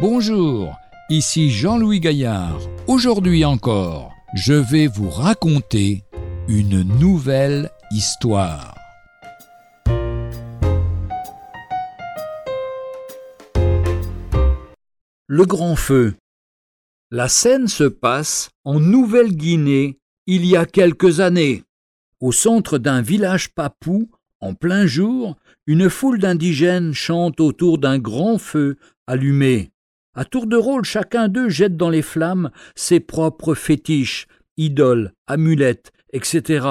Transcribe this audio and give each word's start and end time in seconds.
Bonjour, 0.00 0.78
ici 1.10 1.50
Jean-Louis 1.50 2.00
Gaillard. 2.00 2.58
Aujourd'hui 2.86 3.44
encore, 3.44 4.14
je 4.32 4.54
vais 4.54 4.86
vous 4.86 5.10
raconter 5.10 6.04
une 6.48 6.80
nouvelle 6.98 7.70
histoire. 7.90 8.74
Le 15.26 15.44
grand 15.44 15.76
feu. 15.76 16.14
La 17.10 17.28
scène 17.28 17.68
se 17.68 17.84
passe 17.84 18.48
en 18.64 18.80
Nouvelle-Guinée 18.80 19.98
il 20.26 20.46
y 20.46 20.56
a 20.56 20.64
quelques 20.64 21.20
années. 21.20 21.62
Au 22.20 22.32
centre 22.32 22.78
d'un 22.78 23.02
village 23.02 23.52
papou, 23.52 24.10
en 24.40 24.54
plein 24.54 24.86
jour, 24.86 25.36
une 25.66 25.90
foule 25.90 26.20
d'indigènes 26.20 26.94
chante 26.94 27.38
autour 27.38 27.76
d'un 27.76 27.98
grand 27.98 28.38
feu 28.38 28.78
allumé. 29.06 29.70
À 30.20 30.26
tour 30.26 30.46
de 30.46 30.56
rôle, 30.58 30.84
chacun 30.84 31.28
d'eux 31.28 31.48
jette 31.48 31.78
dans 31.78 31.88
les 31.88 32.02
flammes 32.02 32.50
ses 32.74 33.00
propres 33.00 33.54
fétiches, 33.54 34.26
idoles, 34.58 35.14
amulettes, 35.26 35.92
etc. 36.12 36.66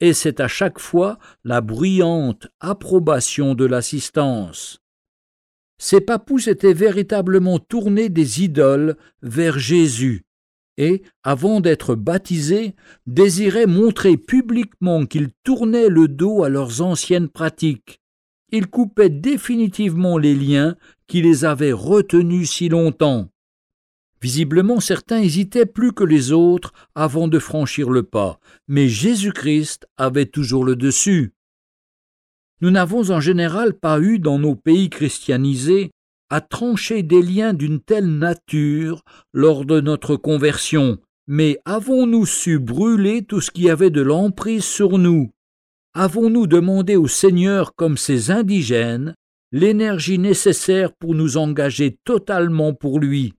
Et 0.00 0.12
c'est 0.12 0.38
à 0.38 0.48
chaque 0.48 0.78
fois 0.78 1.18
la 1.42 1.62
bruyante 1.62 2.48
approbation 2.60 3.54
de 3.54 3.64
l'assistance. 3.64 4.82
Ces 5.78 6.02
papous 6.02 6.46
étaient 6.46 6.74
véritablement 6.74 7.58
tournés 7.58 8.10
des 8.10 8.42
idoles 8.42 8.98
vers 9.22 9.58
Jésus, 9.58 10.26
et, 10.76 11.00
avant 11.22 11.60
d'être 11.60 11.94
baptisés, 11.94 12.74
désiraient 13.06 13.64
montrer 13.64 14.18
publiquement 14.18 15.06
qu'ils 15.06 15.30
tournaient 15.42 15.88
le 15.88 16.06
dos 16.06 16.42
à 16.42 16.50
leurs 16.50 16.82
anciennes 16.82 17.30
pratiques. 17.30 17.99
Ils 18.52 18.66
coupaient 18.66 19.10
définitivement 19.10 20.18
les 20.18 20.34
liens 20.34 20.76
qui 21.06 21.22
les 21.22 21.44
avaient 21.44 21.72
retenus 21.72 22.50
si 22.50 22.68
longtemps. 22.68 23.30
Visiblement, 24.22 24.80
certains 24.80 25.20
hésitaient 25.20 25.66
plus 25.66 25.92
que 25.92 26.04
les 26.04 26.32
autres 26.32 26.72
avant 26.94 27.28
de 27.28 27.38
franchir 27.38 27.90
le 27.90 28.02
pas, 28.02 28.38
mais 28.68 28.88
Jésus-Christ 28.88 29.86
avait 29.96 30.26
toujours 30.26 30.64
le 30.64 30.76
dessus. 30.76 31.32
Nous 32.60 32.70
n'avons 32.70 33.10
en 33.10 33.20
général 33.20 33.72
pas 33.72 34.00
eu 34.00 34.18
dans 34.18 34.38
nos 34.38 34.54
pays 34.54 34.90
christianisés 34.90 35.90
à 36.28 36.40
trancher 36.40 37.02
des 37.02 37.22
liens 37.22 37.54
d'une 37.54 37.80
telle 37.80 38.18
nature 38.18 39.02
lors 39.32 39.64
de 39.64 39.80
notre 39.80 40.16
conversion, 40.16 40.98
mais 41.26 41.58
avons-nous 41.64 42.26
su 42.26 42.58
brûler 42.58 43.24
tout 43.24 43.40
ce 43.40 43.50
qui 43.50 43.70
avait 43.70 43.90
de 43.90 44.02
l'emprise 44.02 44.64
sur 44.64 44.98
nous? 44.98 45.30
Avons-nous 45.94 46.46
demandé 46.46 46.94
au 46.94 47.08
Seigneur, 47.08 47.74
comme 47.74 47.96
ces 47.96 48.30
indigènes, 48.30 49.14
l'énergie 49.50 50.18
nécessaire 50.18 50.92
pour 50.92 51.16
nous 51.16 51.36
engager 51.36 51.98
totalement 52.04 52.74
pour 52.74 53.00
lui? 53.00 53.34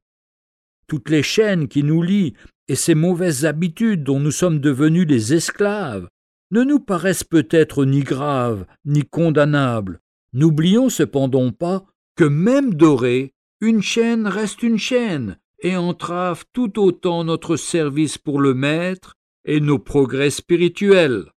Toutes 0.88 1.09
les 1.09 1.23
chaînes 1.23 1.69
qui 1.69 1.83
nous 1.83 2.02
lient 2.03 2.33
et 2.67 2.75
ces 2.75 2.94
mauvaises 2.94 3.45
habitudes 3.45 4.03
dont 4.03 4.19
nous 4.19 4.31
sommes 4.31 4.59
devenus 4.59 5.07
les 5.07 5.33
esclaves 5.33 6.09
ne 6.52 6.63
nous 6.63 6.81
paraissent 6.81 7.23
peut-être 7.23 7.85
ni 7.85 8.02
graves 8.02 8.66
ni 8.83 9.03
condamnables. 9.03 10.02
N'oublions 10.33 10.89
cependant 10.89 11.52
pas 11.53 11.85
que 12.17 12.25
même 12.25 12.73
dorée, 12.73 13.33
une 13.61 13.81
chaîne 13.81 14.27
reste 14.27 14.61
une 14.61 14.77
chaîne 14.77 15.38
et 15.59 15.77
entrave 15.77 16.44
tout 16.52 16.79
autant 16.79 17.23
notre 17.23 17.55
service 17.55 18.17
pour 18.17 18.41
le 18.41 18.53
Maître 18.53 19.16
et 19.45 19.61
nos 19.61 19.79
progrès 19.79 20.31
spirituels. 20.31 21.31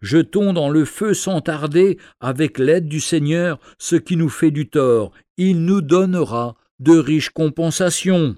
Jetons 0.00 0.52
dans 0.52 0.70
le 0.70 0.84
feu 0.84 1.14
sans 1.14 1.40
tarder, 1.40 1.98
avec 2.20 2.58
l'aide 2.58 2.88
du 2.88 3.00
Seigneur, 3.00 3.58
ce 3.78 3.96
qui 3.96 4.16
nous 4.16 4.28
fait 4.28 4.50
du 4.50 4.68
tort. 4.68 5.12
Il 5.36 5.64
nous 5.64 5.80
donnera 5.80 6.56
de 6.78 6.96
riches 6.96 7.30
compensations. 7.30 8.36